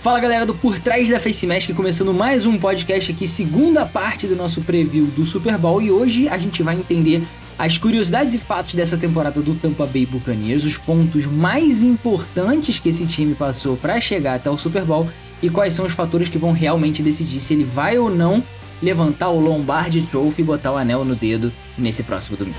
[0.00, 4.26] Fala galera do Por Trás da Face Mask, começando mais um podcast aqui, segunda parte
[4.26, 7.22] do nosso preview do Super Bowl e hoje a gente vai entender
[7.58, 12.88] as curiosidades e fatos dessa temporada do Tampa Bay Buccaneers, os pontos mais importantes que
[12.88, 15.06] esse time passou para chegar até o Super Bowl
[15.42, 18.42] e quais são os fatores que vão realmente decidir se ele vai ou não
[18.82, 22.56] levantar o Lombardi Trophy e botar o anel no dedo nesse próximo domingo.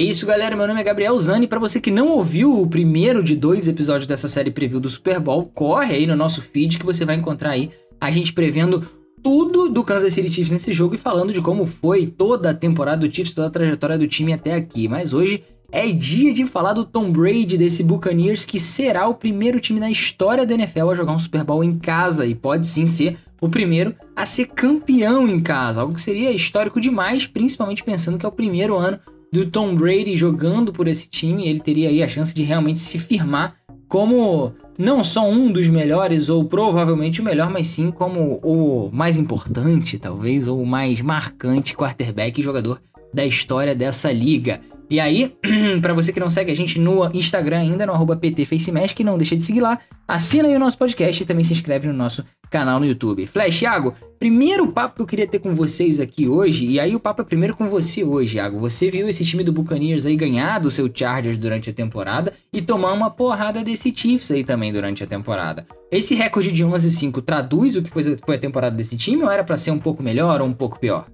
[0.00, 0.56] É isso, galera.
[0.56, 1.46] Meu nome é Gabriel Zani.
[1.46, 5.20] Para você que não ouviu o primeiro de dois episódios dessa série preview do Super
[5.20, 8.82] Bowl, corre aí no nosso feed que você vai encontrar aí a gente prevendo
[9.22, 13.06] tudo do Kansas City Chiefs nesse jogo e falando de como foi toda a temporada
[13.06, 14.88] do Chiefs, toda a trajetória do time até aqui.
[14.88, 19.60] Mas hoje é dia de falar do Tom Brady desse Buccaneers que será o primeiro
[19.60, 22.86] time na história da NFL a jogar um Super Bowl em casa e pode sim
[22.86, 28.16] ser o primeiro a ser campeão em casa, algo que seria histórico demais, principalmente pensando
[28.16, 28.98] que é o primeiro ano
[29.32, 32.98] do Tom Brady jogando por esse time, ele teria aí a chance de realmente se
[32.98, 33.54] firmar
[33.88, 39.18] como não só um dos melhores ou provavelmente o melhor, mas sim como o mais
[39.18, 42.80] importante, talvez, ou o mais marcante quarterback e jogador
[43.12, 44.60] da história dessa liga.
[44.90, 45.32] E aí,
[45.80, 49.36] para você que não segue a gente no Instagram ainda, no arroba PTFaceMask, não deixa
[49.36, 52.80] de seguir lá, assina aí o nosso podcast e também se inscreve no nosso canal
[52.80, 53.24] no YouTube.
[53.24, 56.98] Flash, Iago, primeiro papo que eu queria ter com vocês aqui hoje, e aí o
[56.98, 58.58] papo é primeiro com você hoje, Iago.
[58.58, 62.60] Você viu esse time do Buccaneers aí ganhar do seu Chargers durante a temporada e
[62.60, 65.68] tomar uma porrada desse Chiefs aí também durante a temporada.
[65.92, 69.56] Esse recorde de 11-5 traduz o que foi a temporada desse time ou era para
[69.56, 71.06] ser um pouco melhor ou um pouco pior?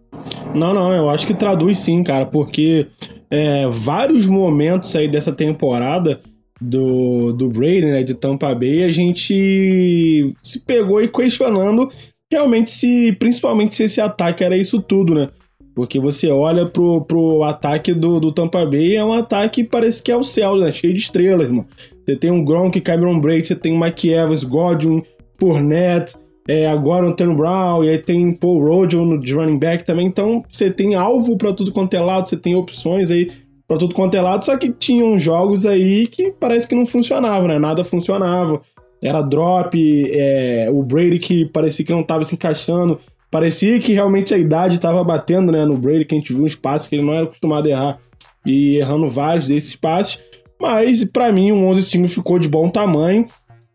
[0.56, 2.86] Não, não, eu acho que traduz sim, cara, porque
[3.30, 6.18] é, vários momentos aí dessa temporada
[6.60, 11.90] do, do Brady, né, de Tampa Bay, a gente se pegou e questionando
[12.32, 15.28] realmente se, principalmente se esse ataque era isso tudo, né?
[15.74, 20.02] Porque você olha pro, pro ataque do, do Tampa Bay, é um ataque que parece
[20.02, 20.72] que é o céu, né?
[20.72, 21.66] Cheio de estrelas, mano.
[22.04, 25.02] Você tem um Gronk, Cameron Brady, você tem o Mike Evans, Godwin,
[25.38, 26.14] Fournette,
[26.48, 30.06] é, agora o Antônio Brown, e aí tem Paul Rojo no de running back também.
[30.06, 33.30] Então você tem alvo para tudo quanto é lado, você tem opções aí
[33.66, 37.48] para tudo quanto é lado, só que tinham jogos aí que parece que não funcionavam,
[37.48, 37.58] né?
[37.58, 38.60] Nada funcionava.
[39.02, 39.76] Era drop,
[40.12, 42.98] é, o Brady que parecia que não estava se encaixando,
[43.30, 46.46] parecia que realmente a idade estava batendo né, no Brady, que a gente viu um
[46.46, 47.98] espaço que ele não era acostumado a errar
[48.44, 50.20] e errando vários desses passes.
[50.60, 53.26] Mas para mim o 11-5 ficou de bom tamanho.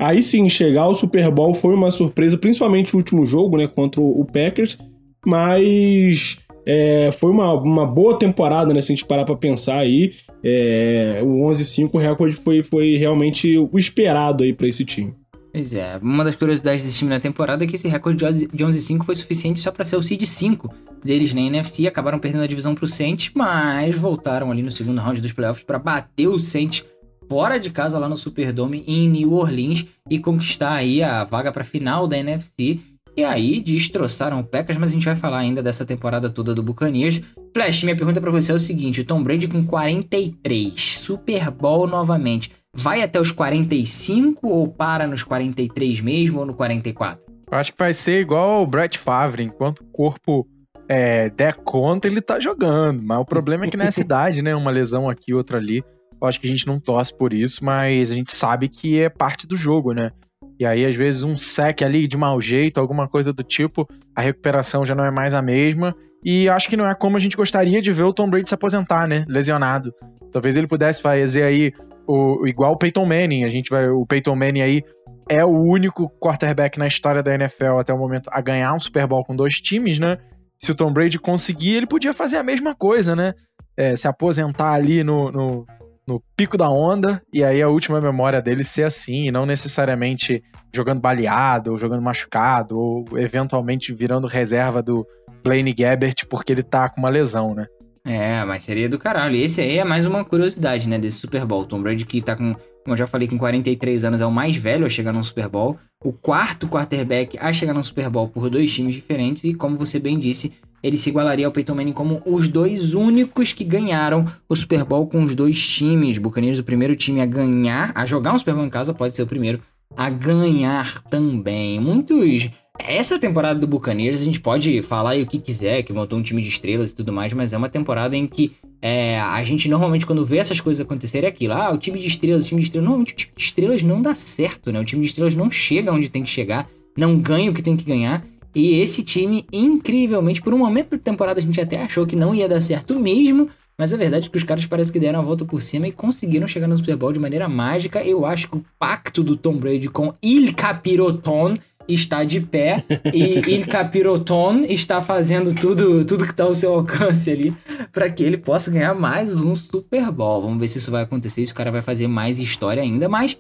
[0.02, 4.02] Aí sim, chegar ao Super Bowl foi uma surpresa, principalmente o último jogo, né, contra
[4.02, 4.76] o Packers,
[5.24, 10.12] mas é, foi uma, uma boa temporada, né, se a gente parar pra pensar aí,
[10.44, 15.14] é, o 11-5 recorde foi, foi realmente o esperado aí para esse time.
[15.54, 19.04] Pois é, uma das curiosidades desse time na temporada é que esse recorde de 11-5
[19.04, 20.74] foi suficiente só para ser o seed 5
[21.04, 25.22] deles na NFC, acabaram perdendo a divisão pro Saints, mas voltaram ali no segundo round
[25.22, 26.86] dos playoffs para bater o Saints
[27.32, 31.64] fora de casa lá no Superdome em New Orleans e conquistar aí a vaga para
[31.64, 32.78] final da NFC.
[33.16, 36.62] E aí destroçaram o Packers, mas a gente vai falar ainda dessa temporada toda do
[36.62, 37.22] Buccaneers.
[37.56, 41.88] Flash, minha pergunta para você é o seguinte: o Tom Brady com 43, Super Bowl
[41.88, 47.24] novamente, vai até os 45 ou para nos 43 mesmo ou no 44?
[47.50, 50.46] Eu acho que vai ser igual o Brett Favre, enquanto o corpo
[50.90, 53.02] é, der conta, ele tá jogando.
[53.02, 54.54] Mas o problema é que nessa idade, né?
[54.54, 55.82] Uma lesão aqui, outra ali.
[56.24, 59.48] Acho que a gente não torce por isso, mas a gente sabe que é parte
[59.48, 60.12] do jogo, né?
[60.60, 64.22] E aí, às vezes, um sec ali de mau jeito, alguma coisa do tipo, a
[64.22, 65.96] recuperação já não é mais a mesma.
[66.24, 68.54] E acho que não é como a gente gostaria de ver o Tom Brady se
[68.54, 69.26] aposentar, né?
[69.28, 69.92] Lesionado.
[70.32, 71.74] Talvez ele pudesse fazer aí
[72.08, 73.44] o, igual o Peyton Manning.
[73.44, 73.90] A gente vai.
[73.90, 74.84] O Peyton Manning aí
[75.28, 79.08] é o único quarterback na história da NFL até o momento a ganhar um Super
[79.08, 80.18] Bowl com dois times, né?
[80.62, 83.34] Se o Tom Brady conseguir, ele podia fazer a mesma coisa, né?
[83.76, 85.66] É, se aposentar ali no, no,
[86.08, 90.44] no pico da onda, e aí a última memória dele ser assim, e não necessariamente
[90.74, 95.06] jogando baleado, ou jogando machucado, ou eventualmente virando reserva do
[95.44, 97.68] Blaine Gabbert porque ele tá com uma lesão, né?
[98.04, 99.36] É, mas seria do caralho.
[99.36, 101.66] E esse aí é mais uma curiosidade, né, desse Super Bowl.
[101.66, 104.56] Tom Brady que tá com, como eu já falei, com 43 anos, é o mais
[104.56, 105.78] velho a chegar num Super Bowl.
[106.04, 109.44] O quarto quarterback a chegar num Super Bowl por dois times diferentes.
[109.44, 113.54] E como você bem disse, ele se igualaria ao Peyton Manning como os dois únicos
[113.54, 116.18] que ganharam o Super Bowl com os dois times.
[116.18, 119.24] Buccaneers, o primeiro time a ganhar, a jogar um Super Bowl em casa, pode ser
[119.24, 119.62] o primeiro
[119.96, 121.80] a ganhar também.
[121.80, 122.50] Muitos.
[122.80, 126.42] Essa temporada do Buccaneers, a gente pode falar o que quiser, que montou um time
[126.42, 130.06] de estrelas e tudo mais, mas é uma temporada em que é, a gente normalmente,
[130.06, 131.54] quando vê essas coisas acontecerem, é aquilo.
[131.54, 132.86] Ah, o time de estrelas, o time de estrelas.
[132.86, 134.80] Normalmente o time de estrelas não dá certo, né?
[134.80, 137.76] O time de estrelas não chega onde tem que chegar não ganha o que tem
[137.76, 138.24] que ganhar.
[138.54, 142.36] E esse time, incrivelmente, por um momento da temporada a gente até achou que não
[142.36, 145.24] ia dar certo mesmo, mas a verdade é que os caras parece que deram a
[145.24, 148.04] volta por cima e conseguiram chegar no Super Bowl de maneira mágica.
[148.04, 151.56] Eu acho que o pacto do Tom Brady com Il Capiroton
[151.88, 152.84] está de pé
[153.14, 157.56] e Il Capiroton está fazendo tudo, tudo que está ao seu alcance ali
[157.92, 160.42] para que ele possa ganhar mais um Super Bowl.
[160.42, 163.38] Vamos ver se isso vai acontecer, se o cara vai fazer mais história ainda, mas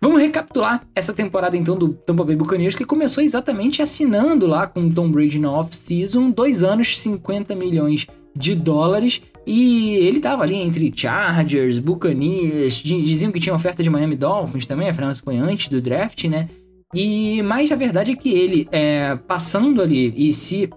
[0.00, 4.86] Vamos recapitular essa temporada então do Tampa Bay Buccaneers que começou exatamente assinando lá com
[4.86, 10.54] o Tom Brady na off-season, dois anos, 50 milhões de dólares e ele tava ali
[10.54, 15.68] entre Chargers, Buccaneers, diziam que tinha oferta de Miami Dolphins também, afinal isso foi antes
[15.68, 16.48] do draft, né?
[16.94, 20.70] E mas a verdade é que ele é, passando ali e se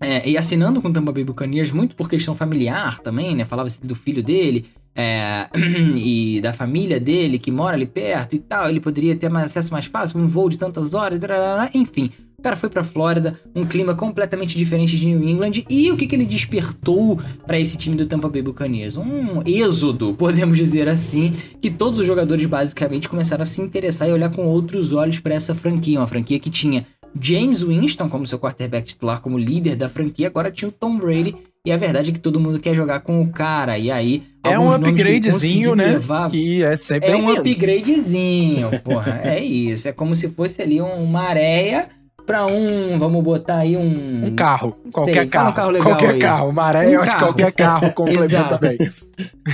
[0.00, 3.44] é, e assinando com o Tampa Bay Buccaneers muito por questão familiar também, né?
[3.44, 4.66] Falava-se do filho dele,
[4.96, 5.46] é,
[5.94, 9.72] e da família dele que mora ali perto e tal, ele poderia ter mais acesso
[9.72, 11.20] mais fácil, um voo de tantas horas,
[11.74, 12.10] enfim.
[12.38, 16.06] O cara foi para Flórida, um clima completamente diferente de New England, e o que,
[16.06, 18.96] que ele despertou para esse time do Tampa Bay Buccaneers?
[18.96, 24.12] Um êxodo, podemos dizer assim, que todos os jogadores basicamente começaram a se interessar e
[24.12, 26.86] olhar com outros olhos para essa franquia, uma franquia que tinha
[27.20, 31.36] James Winston como seu quarterback titular, como líder da franquia, agora tinha o Tom Brady
[31.66, 33.76] e a verdade é que todo mundo quer jogar com o cara.
[33.76, 34.22] E aí.
[34.44, 35.92] É um upgradezinho, né?
[35.92, 37.10] Levar, que é sempre.
[37.10, 39.20] É um upgradezinho, porra.
[39.24, 39.88] é isso.
[39.88, 41.88] É como se fosse ali uma areia
[42.26, 44.26] para um, vamos botar aí um.
[44.26, 44.76] Um carro.
[44.92, 45.50] Qualquer sei, carro.
[45.50, 46.18] Um carro legal qualquer aí.
[46.18, 46.52] carro.
[46.52, 48.76] Maré, um eu acho que qualquer carro complementa bem.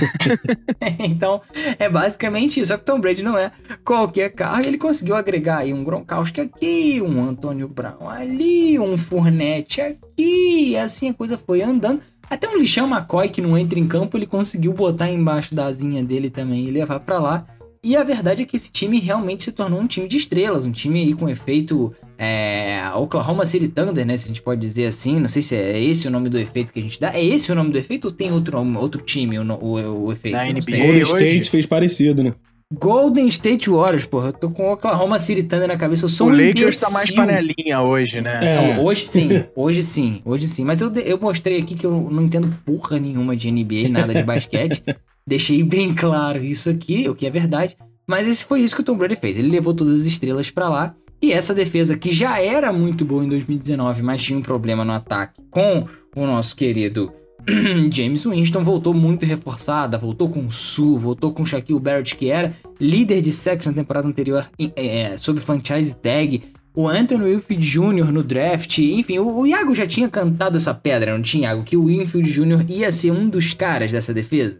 [0.99, 1.41] então,
[1.77, 2.69] é basicamente isso.
[2.69, 3.51] Só que Tom Brady não é
[3.85, 4.65] qualquer carro.
[4.65, 9.99] Ele conseguiu agregar aí um Gronkowski aqui, um Antônio Brown ali, um Fournette aqui.
[10.17, 12.01] E assim a coisa foi andando.
[12.29, 16.01] Até um lixão McCoy que não entra em campo, ele conseguiu botar embaixo da asinha
[16.01, 17.45] dele também e levar para lá.
[17.83, 20.71] E a verdade é que esse time realmente se tornou um time de estrelas, um
[20.71, 21.93] time aí com efeito
[22.23, 24.15] é, Oklahoma City Thunder, né?
[24.15, 25.19] Se a gente pode dizer assim.
[25.19, 27.13] Não sei se é esse o nome do efeito que a gente dá.
[27.13, 30.35] É esse o nome do efeito ou tem outro, outro time o, o, o efeito?
[30.35, 32.33] Da NBA Golden State fez parecido, né?
[32.73, 34.27] Golden State Warriors, porra.
[34.29, 36.05] Eu tô com Oklahoma City Thunder na cabeça.
[36.05, 36.87] Eu sou o um Lakers imbecil.
[36.87, 38.39] tá mais panelinha hoje, né?
[38.41, 38.75] É.
[38.75, 39.29] Não, hoje sim.
[39.55, 40.21] Hoje sim.
[40.25, 40.63] Hoje sim.
[40.63, 44.23] Mas eu, eu mostrei aqui que eu não entendo porra nenhuma de NBA, nada de
[44.23, 44.83] basquete.
[45.27, 47.77] Deixei bem claro isso aqui, o que é verdade.
[48.07, 49.37] Mas esse foi isso que o Tom Brady fez.
[49.37, 50.95] Ele levou todas as estrelas para lá.
[51.23, 54.91] E essa defesa que já era muito boa em 2019, mas tinha um problema no
[54.91, 57.13] ataque com o nosso querido
[57.89, 62.53] James Winston, voltou muito reforçada, voltou com o Su, voltou com Shaquille Barrett, que era
[62.77, 66.43] líder de sacks na temporada anterior é, sob franchise tag.
[66.75, 68.11] O Anthony Winfield Jr.
[68.11, 71.63] no draft, enfim, o, o Iago já tinha cantado essa pedra, não tinha, Iago?
[71.63, 72.65] Que o Winfield Jr.
[72.67, 74.59] ia ser um dos caras dessa defesa?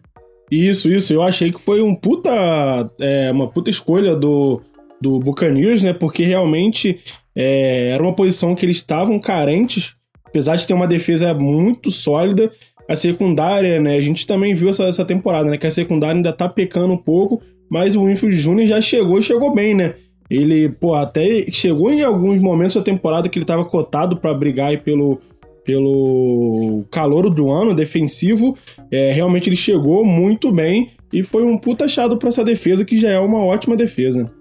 [0.50, 1.12] Isso, isso.
[1.12, 2.32] Eu achei que foi um puta,
[3.02, 4.62] é, uma puta escolha do,
[5.04, 5.92] do Buccaneers, né?
[5.92, 6.98] Porque realmente
[7.36, 9.96] é, era uma posição que eles estavam carentes,
[10.26, 12.50] apesar de ter uma defesa muito sólida.
[12.90, 13.98] A secundária, né?
[13.98, 15.58] A gente também viu essa, essa temporada, né?
[15.58, 18.68] Que a secundária ainda tá pecando um pouco, mas o Winfield Jr.
[18.68, 19.94] já chegou e chegou bem, né?
[20.30, 24.82] Ele, pô, até chegou em alguns momentos da temporada que ele tava cotado para brigar
[24.82, 25.20] pelo,
[25.66, 28.58] pelo calor do ano defensivo.
[28.90, 32.98] É, realmente ele chegou muito bem e foi um puta achado para essa defesa que
[32.98, 34.32] já é uma ótima defesa.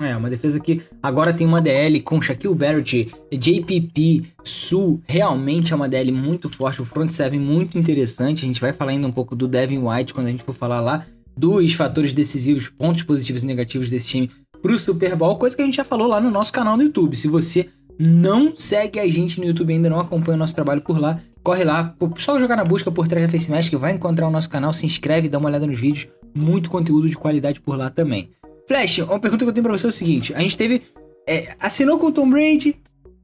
[0.00, 5.76] É, uma defesa que agora tem uma DL com Shaquille Barrett, JPP, Sul, realmente é
[5.76, 8.44] uma DL muito forte, o front seven muito interessante.
[8.44, 10.80] A gente vai falar ainda um pouco do Devin White quando a gente for falar
[10.80, 11.04] lá
[11.36, 14.30] dos fatores decisivos, pontos positivos e negativos desse time
[14.62, 17.16] pro Super Bowl, coisa que a gente já falou lá no nosso canal no YouTube.
[17.16, 20.98] Se você não segue a gente no YouTube ainda, não acompanha o nosso trabalho por
[20.98, 24.30] lá, corre lá, só jogar na busca por trás da Face Mask, vai encontrar o
[24.30, 27.90] nosso canal, se inscreve, dá uma olhada nos vídeos, muito conteúdo de qualidade por lá
[27.90, 28.30] também.
[28.66, 30.82] Flash, uma pergunta que eu tenho pra você é o seguinte: a gente teve.
[31.28, 32.76] É, assinou com o Tom Brady,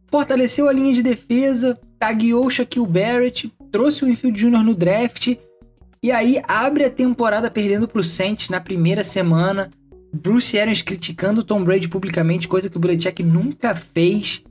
[0.08, 4.62] fortaleceu a linha de defesa, tagueou o Shaquille Barrett, trouxe o Infield Jr.
[4.62, 5.34] no draft,
[6.02, 9.70] e aí abre a temporada perdendo pro Saints na primeira semana.
[10.12, 14.42] Bruce Arians criticando o Tom Brady publicamente, coisa que o Belichick nunca fez.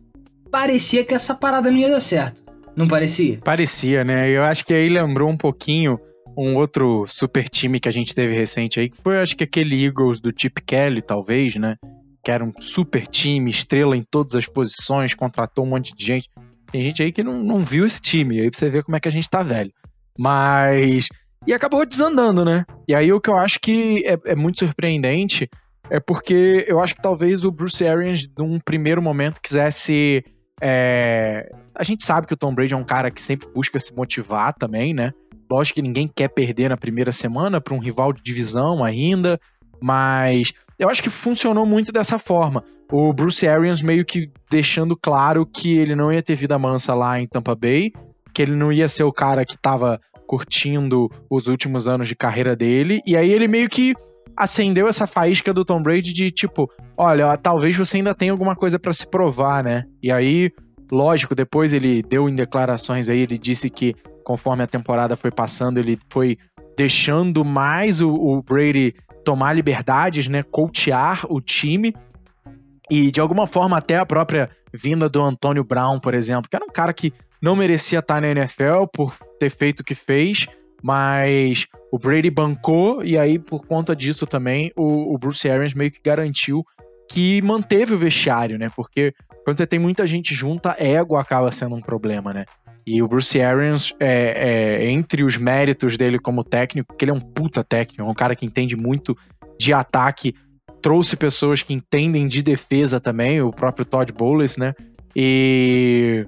[0.51, 2.44] Parecia que essa parada não ia dar certo.
[2.75, 3.39] Não parecia?
[3.44, 4.30] Parecia, né?
[4.30, 6.00] Eu acho que aí lembrou um pouquinho
[6.38, 9.86] um outro super time que a gente teve recente aí, que foi acho que aquele
[9.86, 11.77] Eagles do Chip Kelly, talvez, né?
[12.24, 16.30] Que era um super time, estrela em todas as posições, contratou um monte de gente.
[16.72, 19.00] Tem gente aí que não, não viu esse time, aí pra você ver como é
[19.00, 19.72] que a gente tá velho.
[20.18, 21.08] Mas.
[21.48, 22.65] E acabou desandando, né?
[22.88, 25.48] E aí o que eu acho que é, é muito surpreendente
[25.89, 30.24] é porque eu acho que talvez o Bruce Arians, num primeiro momento, quisesse.
[30.62, 31.50] É...
[31.75, 34.54] A gente sabe que o Tom Brady é um cara que sempre busca se motivar
[34.54, 35.13] também, né?
[35.52, 39.40] Lógico que ninguém quer perder na primeira semana para um rival de divisão ainda.
[39.82, 42.64] Mas eu acho que funcionou muito dessa forma.
[42.92, 47.20] O Bruce Arians meio que deixando claro que ele não ia ter vida mansa lá
[47.20, 47.92] em Tampa Bay,
[48.34, 52.56] que ele não ia ser o cara que tava curtindo os últimos anos de carreira
[52.56, 53.94] dele, e aí ele meio que
[54.36, 58.78] acendeu essa faísca do Tom Brady de tipo, olha, talvez você ainda tenha alguma coisa
[58.78, 59.86] para se provar, né?
[60.04, 60.52] E aí,
[60.92, 65.77] lógico, depois ele deu em declarações aí, ele disse que conforme a temporada foi passando,
[65.77, 66.38] ele foi
[66.75, 70.44] deixando mais o, o Brady tomar liberdades, né?
[70.44, 71.94] Coachear o time.
[72.89, 76.65] E de alguma forma, até a própria vinda do Antônio Brown, por exemplo, que era
[76.65, 80.48] um cara que não merecia estar na NFL por ter feito o que fez,
[80.84, 85.92] mas o Brady bancou, e aí, por conta disso também, o, o Bruce Arians meio
[85.92, 86.63] que garantiu
[87.10, 88.72] que manteve o vestiário, né?
[88.75, 89.13] Porque
[89.46, 92.46] quando você tem muita gente junta, ego acaba sendo um problema, né?
[92.86, 97.14] E o Bruce Arians, é, é, entre os méritos dele como técnico, que ele é
[97.14, 99.16] um puta técnico, é um cara que entende muito
[99.60, 100.34] de ataque,
[100.82, 104.74] trouxe pessoas que entendem de defesa também, o próprio Todd Bowles, né?
[105.16, 106.28] E,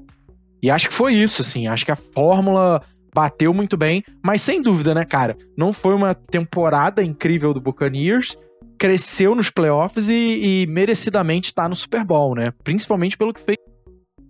[0.62, 1.68] e acho que foi isso, assim.
[1.68, 2.84] Acho que a fórmula
[3.14, 5.36] bateu muito bem, mas sem dúvida, né, cara?
[5.58, 8.38] Não foi uma temporada incrível do Buccaneers,
[8.78, 12.54] cresceu nos playoffs e, e merecidamente está no Super Bowl, né?
[12.64, 13.58] Principalmente pelo que fez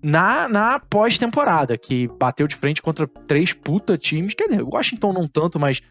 [0.03, 4.33] na, na pós-temporada, que bateu de frente contra três puta times.
[4.33, 5.81] Quer dizer, Washington não tanto, mas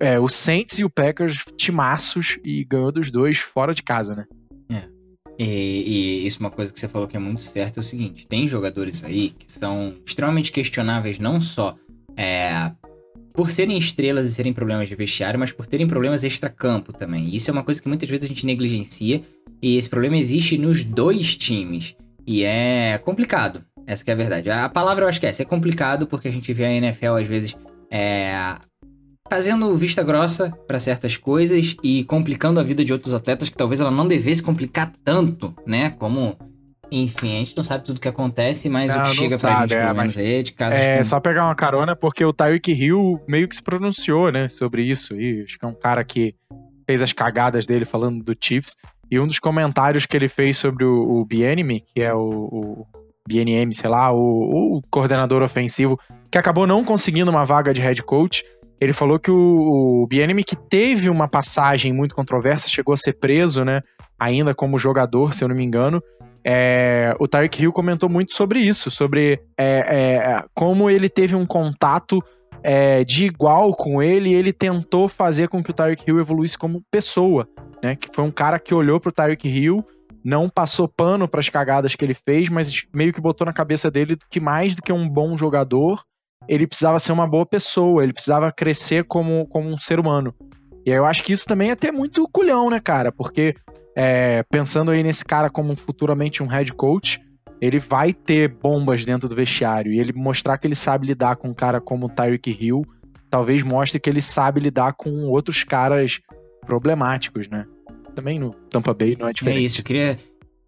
[0.00, 4.24] é, o Saints e o Packers timaços e ganhou dos dois fora de casa, né?
[4.70, 4.88] É.
[5.38, 7.84] E, e, isso é uma coisa que você falou que é muito certa, é o
[7.84, 11.76] seguinte, tem jogadores aí que são extremamente questionáveis não só
[12.16, 12.72] é,
[13.32, 17.34] por serem estrelas e serem problemas de vestiário, mas por terem problemas extra-campo também.
[17.34, 19.22] Isso é uma coisa que muitas vezes a gente negligencia,
[19.62, 21.96] e esse problema existe nos dois times.
[22.26, 24.50] E é complicado, essa é a verdade.
[24.50, 27.16] A palavra eu acho que é essa, é complicado porque a gente vê a NFL
[27.20, 27.56] às vezes
[27.90, 28.56] é,
[29.28, 33.80] fazendo vista grossa para certas coisas e complicando a vida de outros atletas que talvez
[33.80, 35.90] ela não devesse complicar tanto, né?
[35.90, 36.36] Como
[36.90, 39.54] enfim, a gente não sabe tudo o que acontece, mas não, o que chega sabe,
[39.54, 42.32] pra gente, é, pelo menos, é de casos É, só pegar uma carona, porque o
[42.32, 45.14] Tyreek Hill meio que se pronunciou, né, sobre isso.
[45.14, 46.34] E acho que é um cara que
[46.86, 48.74] fez as cagadas dele falando do Chiefs.
[49.10, 52.86] E um dos comentários que ele fez sobre o, o Bienemy, que é o, o
[53.28, 55.98] BNM, sei lá, o, o, coordenador ofensivo,
[56.30, 58.44] que acabou não conseguindo uma vaga de head coach,
[58.80, 63.14] ele falou que o, o Bienemy, que teve uma passagem muito controversa, chegou a ser
[63.14, 63.82] preso, né,
[64.18, 66.02] ainda como jogador, se eu não me engano,
[66.44, 71.44] é, o Tarek Hill comentou muito sobre isso, sobre é, é, como ele teve um
[71.44, 72.22] contato
[72.62, 76.58] é, de igual com ele e ele tentou fazer com que o Tyreek Hill evoluísse
[76.58, 77.48] como pessoa,
[77.82, 77.96] né?
[77.96, 79.84] Que foi um cara que olhou pro Tyreek Hill,
[80.24, 83.90] não passou pano para as cagadas que ele fez, mas meio que botou na cabeça
[83.90, 86.02] dele que mais do que um bom jogador,
[86.48, 90.34] ele precisava ser uma boa pessoa, ele precisava crescer como, como um ser humano.
[90.84, 93.12] E aí eu acho que isso também é ter muito culhão, né, cara?
[93.12, 93.54] Porque
[93.96, 97.20] é, pensando aí nesse cara como futuramente um head coach,
[97.60, 99.92] ele vai ter bombas dentro do vestiário.
[99.92, 102.82] E ele mostrar que ele sabe lidar com um cara como o Tyreek Hill,
[103.28, 106.20] talvez mostre que ele sabe lidar com outros caras
[106.66, 107.66] problemáticos, né?
[108.14, 109.58] Também no Tampa Bay não é diferente.
[109.58, 110.18] É isso, eu queria,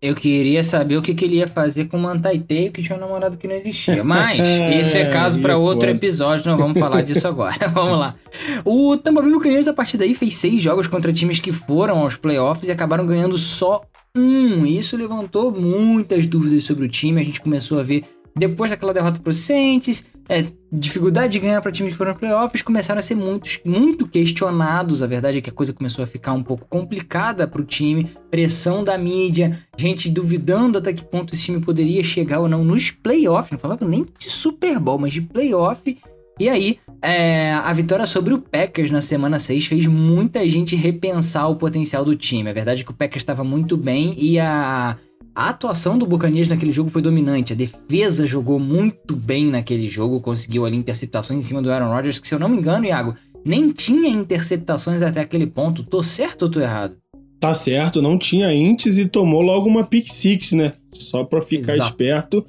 [0.03, 3.01] eu queria saber o que, que ele ia fazer com o Mantaiteio, que tinha um
[3.01, 4.03] namorado que não existia.
[4.05, 4.41] Mas
[4.81, 7.57] isso é caso para outro episódio, não vamos falar disso agora.
[7.73, 8.17] vamos lá.
[8.65, 12.17] O Tampa Bay Buccaneers, a partir daí, fez seis jogos contra times que foram aos
[12.17, 13.83] playoffs e acabaram ganhando só
[14.17, 14.67] um.
[14.67, 17.21] Isso levantou muitas dúvidas sobre o time.
[17.21, 18.05] A gente começou a ver,
[18.35, 22.63] depois daquela derrota para os Saints, é, dificuldade de ganhar para times que foram playoffs,
[22.63, 25.03] começaram a ser muitos, muito questionados.
[25.03, 28.11] A verdade é que a coisa começou a ficar um pouco complicada para o time.
[28.31, 32.91] Pressão da mídia, gente duvidando até que ponto esse time poderia chegar ou não nos
[32.91, 33.51] playoffs.
[33.51, 35.99] Não falava nem de Super Bowl, mas de playoff.
[36.41, 41.49] E aí, é, a vitória sobre o Packers na semana 6 fez muita gente repensar
[41.49, 42.49] o potencial do time.
[42.49, 44.97] A verdade é que o Packers estava muito bem e a,
[45.35, 47.53] a atuação do Buccaneers naquele jogo foi dominante.
[47.53, 52.19] A defesa jogou muito bem naquele jogo, conseguiu ali interceptações em cima do Aaron Rodgers,
[52.19, 55.83] que se eu não me engano, Iago, nem tinha interceptações até aquele ponto.
[55.83, 56.97] Tô certo ou tô errado?
[57.41, 60.75] Tá certo, não tinha intes e tomou logo uma pick six, né?
[60.91, 61.91] Só pra ficar Exato.
[61.91, 62.47] esperto.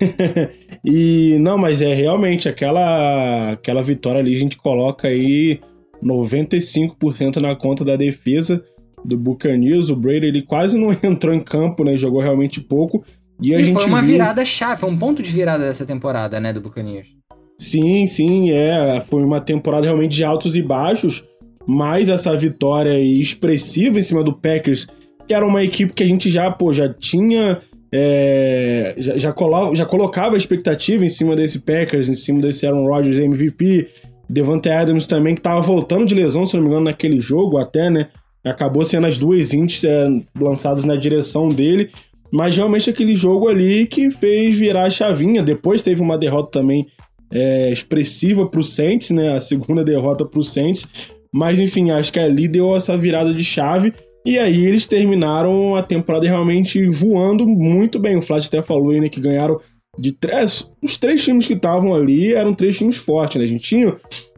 [0.84, 5.60] e não, mas é realmente aquela aquela vitória ali a gente coloca aí
[6.02, 8.64] 95% na conta da defesa
[9.04, 9.90] do Buccaneers.
[9.90, 11.96] O Brady ele quase não entrou em campo, né?
[11.96, 13.04] Jogou realmente pouco.
[13.40, 14.12] E a e gente foi uma viu...
[14.12, 17.08] virada chave, foi um ponto de virada dessa temporada, né, do Buccaneers.
[17.58, 19.00] Sim, sim, é.
[19.00, 21.24] Foi uma temporada realmente de altos e baixos,
[21.66, 24.86] mas essa vitória expressiva em cima do Packers,
[25.26, 27.58] que era uma equipe que a gente já, pô, já tinha
[27.94, 32.66] é, já, já, colo já, colocava a expectativa em cima desse Packers, em cima desse
[32.66, 33.86] Aaron Rodgers MVP,
[34.30, 37.90] Devante Adams também, que estava voltando de lesão, se não me engano, naquele jogo até,
[37.90, 38.08] né?
[38.44, 40.06] Acabou sendo as duas ints é,
[40.38, 41.90] lançadas na direção dele.
[42.32, 45.42] Mas realmente aquele jogo ali que fez virar a chavinha.
[45.42, 46.86] Depois teve uma derrota também
[47.30, 49.34] é, expressiva pro Saints, né?
[49.34, 51.12] A segunda derrota pro Saints.
[51.32, 53.92] Mas enfim, acho que ali deu essa virada de chave.
[54.24, 58.16] E aí eles terminaram a temporada realmente voando muito bem.
[58.16, 59.60] O Flat até falou aí, né, que ganharam
[59.98, 60.70] de três.
[60.82, 63.44] Os três times que estavam ali eram três times fortes, né?
[63.44, 63.96] A gente tinha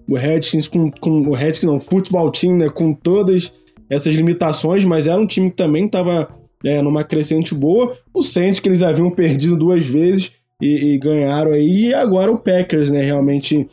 [0.09, 3.53] o Redskins com, com o Redskins não, o Futebol Team, né, com todas
[3.89, 6.29] essas limitações, mas era um time que também estava
[6.65, 7.97] é, numa crescente boa.
[8.13, 11.87] O Saints que eles haviam perdido duas vezes e, e ganharam aí.
[11.89, 13.69] E agora o Packers, né, realmente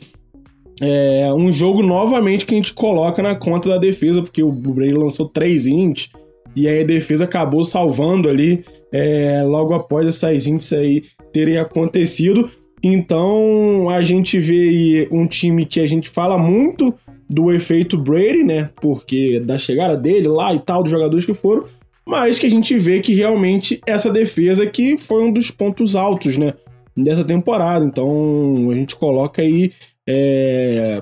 [0.82, 4.96] é um jogo novamente que a gente coloca na conta da defesa, porque o Brady
[4.96, 6.10] lançou três ints
[6.56, 12.50] e aí a defesa acabou salvando ali é, logo após essas ints aí terem acontecido.
[12.84, 16.94] Então a gente vê um time que a gente fala muito
[17.34, 18.70] do efeito Brady, né?
[18.82, 21.64] Porque da chegada dele lá e tal, dos jogadores que foram,
[22.06, 26.38] mas que a gente vê que realmente essa defesa que foi um dos pontos altos,
[26.38, 26.54] né?
[26.96, 27.86] Dessa temporada.
[27.86, 29.72] Então a gente coloca aí
[30.08, 31.00] é,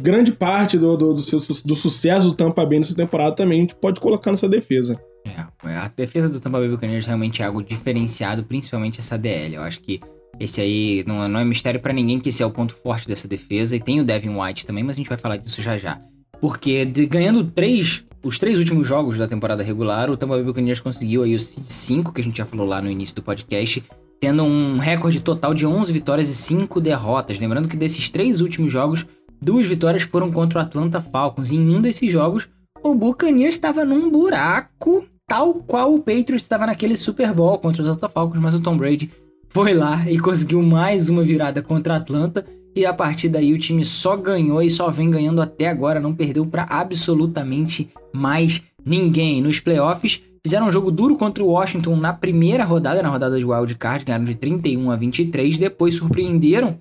[0.00, 3.62] grande parte do, do, do, seu, do sucesso do Tampa Bay nessa temporada também a
[3.62, 5.00] gente pode colocar nessa defesa.
[5.24, 5.36] É,
[5.74, 9.54] a defesa do Tampa Bay Buccaneers realmente é algo diferenciado, principalmente essa DL.
[9.54, 10.00] Eu acho que
[10.38, 13.28] esse aí não, não é mistério para ninguém que esse é o ponto forte dessa
[13.28, 13.76] defesa.
[13.76, 16.00] E tem o Devin White também, mas a gente vai falar disso já já.
[16.40, 20.80] Porque de, ganhando três, os três últimos jogos da temporada regular, o Tampa Bay Buccaneers
[20.80, 23.82] conseguiu aí o 5 que a gente já falou lá no início do podcast,
[24.18, 27.38] tendo um recorde total de 11 vitórias e 5 derrotas.
[27.38, 29.06] Lembrando que desses três últimos jogos,
[29.40, 31.50] duas vitórias foram contra o Atlanta Falcons.
[31.50, 32.48] E em um desses jogos,
[32.82, 37.88] o Buccaneers estava num buraco, tal qual o Patriots estava naquele Super Bowl contra os
[37.88, 39.10] Atlanta Falcons, mas o Tom Brady
[39.52, 42.44] foi lá e conseguiu mais uma virada contra a Atlanta.
[42.74, 46.14] E a partir daí o time só ganhou e só vem ganhando até agora, não
[46.14, 49.42] perdeu para absolutamente mais ninguém.
[49.42, 53.44] Nos playoffs, fizeram um jogo duro contra o Washington na primeira rodada, na rodada de
[53.44, 56.78] wild card, ganharam de 31 a 23, depois surpreenderam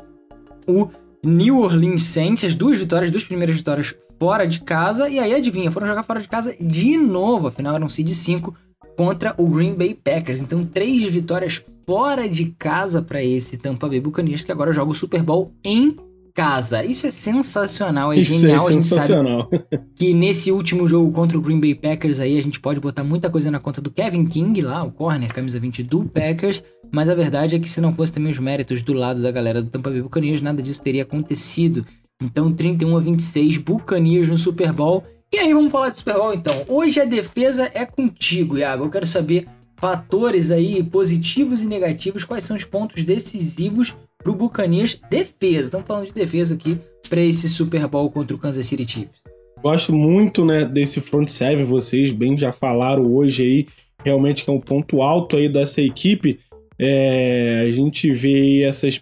[0.65, 0.87] o
[1.21, 5.71] New Orleans Saints, as duas vitórias, duas primeiras vitórias fora de casa, e aí adivinha,
[5.71, 8.55] foram jogar fora de casa de novo, afinal eram seed 5
[8.95, 10.39] contra o Green Bay Packers.
[10.39, 14.95] Então, três vitórias fora de casa para esse Tampa Bay Buccaneers que agora joga o
[14.95, 15.93] Super Bowl em
[16.33, 16.85] casa.
[16.85, 18.59] Isso é sensacional, é Isso genial.
[18.59, 19.49] É sensacional.
[19.93, 23.29] que nesse último jogo contra o Green Bay Packers aí a gente pode botar muita
[23.29, 27.13] coisa na conta do Kevin King lá, o corner, camisa 20 do Packers, mas a
[27.13, 29.89] verdade é que se não fosse também os méritos do lado da galera do Tampa
[29.89, 31.85] Bay Buccaneers, nada disso teria acontecido.
[32.23, 36.33] Então 31 a 26, Buccaneers no Super Bowl e aí, vamos falar de Super Bowl
[36.33, 36.65] então.
[36.67, 38.83] Hoje a defesa é contigo, Iago.
[38.83, 39.47] Eu quero saber
[39.81, 45.65] fatores aí positivos e negativos, quais são os pontos decisivos pro Buccaneers defesa.
[45.65, 46.77] Estamos falando de defesa aqui
[47.09, 49.21] para esse Super Bowl contra o Kansas City Chiefs.
[49.61, 53.65] Gosto muito, né, desse front seven, vocês bem já falaram hoje aí,
[54.03, 56.39] realmente que é um ponto alto aí dessa equipe.
[56.79, 59.01] É, a gente vê essas,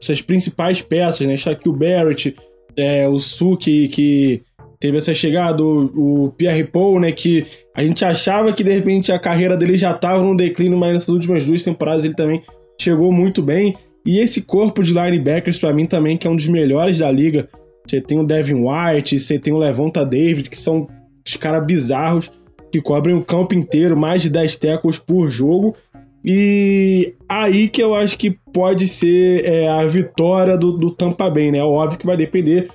[0.00, 2.36] essas principais peças, né, Shaquille Barrett,
[2.76, 4.42] é, o Suki que
[4.80, 9.12] teve essa chegada, o, o Pierre Paul, né, que a gente achava que de repente
[9.12, 12.42] a carreira dele já estava num declínio, mas nessas últimas duas temporadas ele também
[12.80, 13.76] chegou muito bem.
[14.04, 17.46] E esse corpo de linebackers, para mim, também, que é um dos melhores da liga.
[17.86, 20.88] Você tem o Devin White, você tem o Levanta David, que são
[21.26, 22.30] os caras bizarros,
[22.72, 25.76] que cobrem o campo inteiro, mais de 10 tackles por jogo.
[26.24, 31.50] E aí que eu acho que pode ser é, a vitória do, do Tampa Bay,
[31.50, 31.62] né?
[31.62, 32.68] Óbvio que vai depender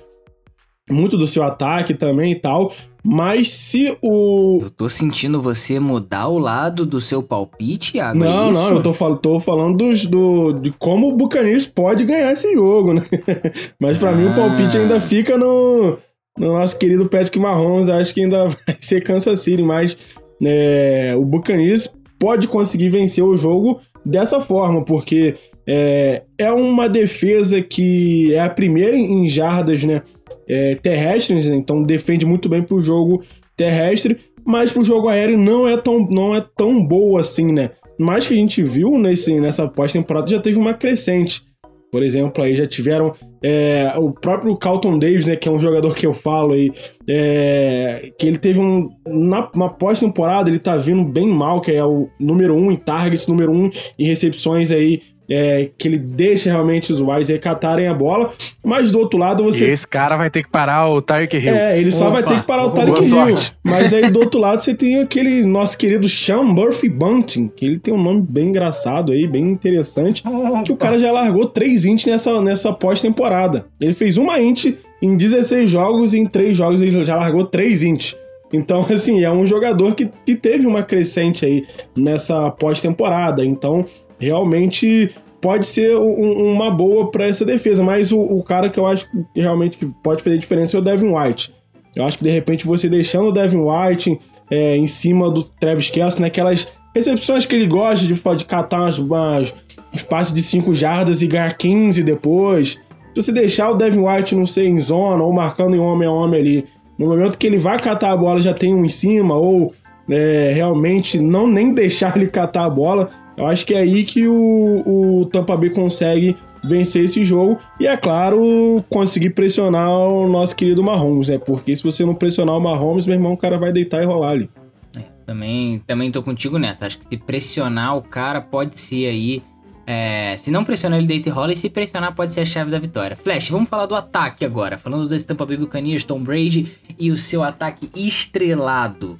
[0.90, 2.72] muito do seu ataque também e tal.
[3.04, 4.60] Mas se o.
[4.62, 8.22] Eu tô sentindo você mudar o lado do seu palpite, Iago.
[8.22, 11.66] É não, é não, eu tô, fal tô falando dos, do, de como o Buccaneers
[11.66, 13.02] pode ganhar esse jogo, né?
[13.80, 14.12] Mas para ah.
[14.12, 15.98] mim o palpite ainda fica no,
[16.36, 17.88] no nosso querido Patrick Mahomes.
[17.88, 19.96] Acho que ainda vai ser Kansas City, mas
[20.42, 25.34] é, o Buccaneers pode conseguir vencer o jogo dessa forma, porque
[25.66, 30.02] é, é uma defesa que é a primeira em jardas, né?
[30.48, 31.56] É, terrestres, né?
[31.56, 33.22] então defende muito bem pro jogo
[33.56, 37.70] terrestre, mas pro jogo aéreo não é tão, não é tão boa assim, né?
[37.98, 41.42] Mas que a gente viu nesse, nessa pós-temporada já teve uma crescente.
[41.90, 45.94] Por exemplo, aí já tiveram é, o próprio Carlton Davis, né, que é um jogador
[45.94, 46.70] que eu falo aí,
[47.08, 48.90] é, que ele teve um.
[49.06, 53.28] Na, na pós-temporada, ele tá vindo bem mal, que é o número um em targets,
[53.28, 58.30] número um em recepções aí é, que ele deixa realmente os Wise recatarem a bola,
[58.64, 59.66] mas do outro lado você.
[59.66, 61.54] E esse cara vai ter que parar o Tarek Hill.
[61.54, 63.02] É, ele só Opa, vai ter que parar o Tarek Hill.
[63.02, 63.52] Sorte.
[63.64, 67.78] Mas aí do outro lado você tem aquele nosso querido Sean Murphy Bunting, que ele
[67.78, 70.22] tem um nome bem engraçado aí, bem interessante,
[70.64, 73.66] que o cara já largou três int nessa, nessa pós-temporada.
[73.80, 77.82] Ele fez uma int em 16 jogos e em 3 jogos ele já largou 3
[77.82, 78.14] int.
[78.52, 81.64] Então, assim, é um jogador que, que teve uma crescente aí
[81.96, 83.44] nessa pós-temporada.
[83.44, 83.84] Então,
[84.18, 87.82] realmente pode ser um, uma boa para essa defesa.
[87.82, 91.12] Mas o, o, cara que eu acho que realmente pode fazer diferença é o Devin
[91.14, 91.54] White.
[91.94, 94.18] Eu acho que de repente você deixando o Devin White
[94.50, 98.98] é, em cima do Travis Kelce, naquelas recepções que ele gosta de, de catar umas,
[98.98, 99.54] umas,
[99.94, 102.78] uns de 5 jardas e ganhar 15 depois.
[103.14, 106.12] Se você deixar o Devin White, não sei, em zona ou marcando em homem a
[106.12, 106.64] homem ali,
[106.98, 109.72] no momento que ele vai catar a bola já tem um em cima, ou
[110.08, 114.26] é, realmente não nem deixar ele catar a bola, eu acho que é aí que
[114.26, 114.82] o,
[115.20, 120.82] o Tampa Bay consegue vencer esse jogo e, é claro, conseguir pressionar o nosso querido
[120.82, 121.38] Mahomes, né?
[121.38, 124.30] Porque se você não pressionar o Mahomes, meu irmão, o cara vai deitar e rolar
[124.30, 124.50] ali.
[124.96, 126.86] É, também, também tô contigo nessa.
[126.86, 129.42] Acho que se pressionar o cara pode ser aí.
[129.86, 132.70] É, se não pressionar ele deita e rola, e se pressionar pode ser a chave
[132.70, 133.16] da vitória.
[133.16, 134.76] Flash, vamos falar do ataque agora.
[134.76, 139.16] Falando das Tampa Bay Buccaneers, Tom Brady e o seu ataque estrelado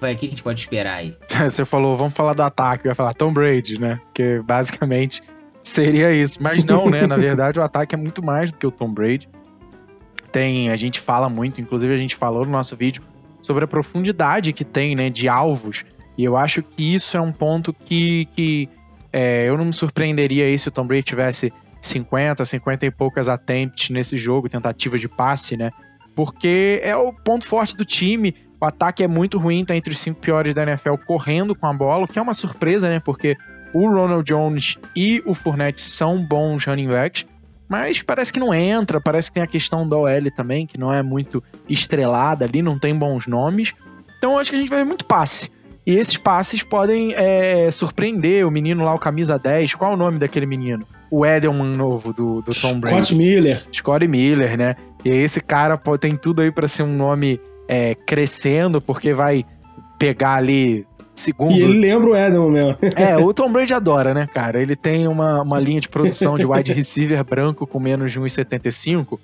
[0.00, 1.16] vai, o que a gente pode esperar aí?
[1.28, 3.98] Você falou, vamos falar do ataque, vai falar Tom Brady, né?
[4.14, 5.22] Que basicamente
[5.62, 6.42] seria isso.
[6.42, 7.06] Mas não, né?
[7.06, 9.28] Na verdade, o ataque é muito mais do que o Tom Brady.
[10.32, 13.02] Tem, a gente fala muito, inclusive a gente falou no nosso vídeo
[13.42, 15.84] sobre a profundidade que tem, né, de alvos.
[16.16, 18.68] E eu acho que isso é um ponto que, que
[19.12, 23.28] é, eu não me surpreenderia aí se o Tom Brady tivesse 50, 50 e poucas
[23.28, 25.70] attempts nesse jogo, tentativas de passe, né?
[26.14, 28.34] Porque é o ponto forte do time.
[28.60, 31.72] O ataque é muito ruim, tá entre os cinco piores da NFL correndo com a
[31.72, 33.00] bola, o que é uma surpresa, né?
[33.00, 33.36] Porque
[33.72, 37.24] o Ronald Jones e o Fournette são bons running backs,
[37.68, 40.92] mas parece que não entra, parece que tem a questão da OL também, que não
[40.92, 43.72] é muito estrelada ali, não tem bons nomes.
[44.18, 45.50] Então acho que a gente vai ver muito passe.
[45.86, 49.74] E esses passes podem é, surpreender o menino lá, o camisa 10.
[49.74, 50.86] Qual é o nome daquele menino?
[51.10, 53.06] O Edelman novo do, do Tom Brady.
[53.06, 53.62] Scott Miller.
[53.72, 54.76] Scott Miller, né?
[55.04, 57.40] E esse cara pode, tem tudo aí para ser um nome
[57.72, 59.44] é, crescendo, porque vai
[59.96, 61.52] pegar ali segundo.
[61.52, 62.78] E ele lembra o Edelman mesmo.
[62.96, 64.60] É, o Tom Brady adora, né, cara?
[64.60, 69.20] Ele tem uma, uma linha de produção de wide receiver branco com menos de 1,75.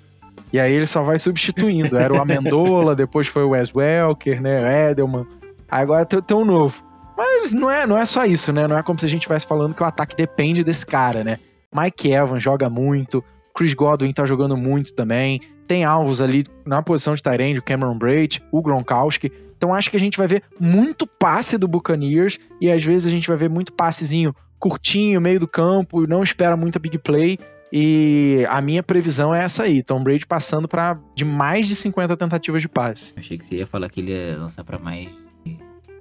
[0.53, 1.97] E aí ele só vai substituindo.
[1.97, 4.91] Era o Amendola, depois foi o Wes Welker, né?
[4.91, 5.27] Edelman.
[5.69, 6.81] Aí agora tem, tem um novo.
[7.17, 8.65] Mas não é, não é só isso, né?
[8.65, 11.37] Não é como se a gente estivesse falando que o ataque depende desse cara, né?
[11.75, 13.21] Mike Evans joga muito,
[13.57, 15.41] Chris Godwin tá jogando muito também.
[15.65, 19.31] Tem alvos ali na posição de Tyrande, o Cameron Braid, o Gronkowski.
[19.57, 23.09] Então acho que a gente vai ver muito passe do Buccaneers e às vezes a
[23.09, 27.39] gente vai ver muito passezinho curtinho, meio do campo, não espera muita big play.
[27.73, 32.15] E a minha previsão é essa aí, Tom Brady passando para de mais de 50
[32.15, 33.13] tentativas de passe.
[33.17, 35.09] Achei que você ia falar que ele ia lançar para mais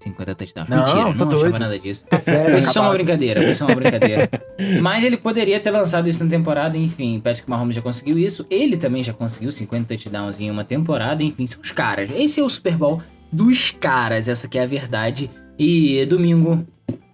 [0.06, 0.68] 50 touchdowns.
[0.68, 1.46] Não, Mentira, tá não doido.
[1.46, 2.04] achava nada disso.
[2.50, 4.28] Foi só uma brincadeira, foi só uma brincadeira.
[4.80, 7.20] Mas ele poderia ter lançado isso na temporada, enfim.
[7.20, 8.46] Patrick Mahomes já conseguiu isso.
[8.50, 12.08] Ele também já conseguiu 50 touchdowns em uma temporada, enfim, são os caras.
[12.14, 15.30] Esse é o Super Bowl dos caras, essa que é a verdade.
[15.58, 16.66] E domingo,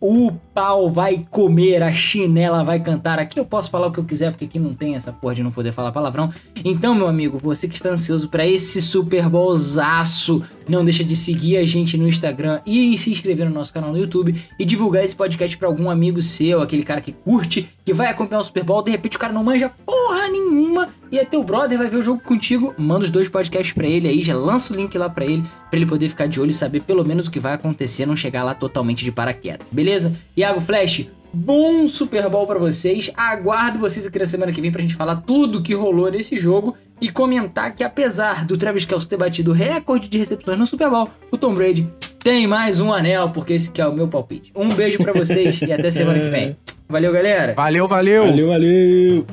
[0.03, 3.21] o pau vai comer, a chinela vai cantar.
[3.21, 5.45] Aqui eu posso falar o que eu quiser, porque aqui não tem essa porra de
[5.45, 6.33] não poder falar palavrão.
[6.65, 11.57] Então, meu amigo, você que está ansioso para esse Super Bowlzaço, não deixa de seguir
[11.57, 15.15] a gente no Instagram e se inscrever no nosso canal no YouTube e divulgar esse
[15.15, 18.83] podcast para algum amigo seu, aquele cara que curte, que vai acompanhar o Super Bowl,
[18.83, 20.72] de repente o cara não manja porra nenhuma
[21.11, 24.09] e é teu brother, vai ver o jogo contigo, manda os dois podcasts para ele
[24.09, 26.55] aí, já lança o link lá para ele, para ele poder ficar de olho e
[26.55, 29.67] saber pelo menos o que vai acontecer, não chegar lá totalmente de paraquedas.
[29.71, 30.15] Beleza?
[30.37, 33.11] Iago Flash, bom Super Bowl para vocês.
[33.17, 36.77] Aguardo vocês aqui na semana que vem pra gente falar tudo que rolou nesse jogo
[37.01, 40.89] e comentar que apesar do Travis Kelce ter batido o recorde de recepções no Super
[40.89, 41.89] Bowl, o Tom Brady
[42.23, 44.53] tem mais um anel, porque esse que é o meu palpite.
[44.55, 46.57] Um beijo para vocês e até semana que vem.
[46.89, 47.55] Valeu, galera.
[47.55, 48.27] Valeu, valeu.
[48.27, 49.27] Valeu, valeu.